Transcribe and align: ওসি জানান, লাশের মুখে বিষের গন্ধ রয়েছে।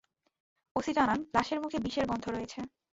ওসি 0.75 0.91
জানান, 0.97 1.19
লাশের 1.35 1.59
মুখে 1.63 1.77
বিষের 1.79 2.05
গন্ধ 2.07 2.25
রয়েছে। 2.27 2.59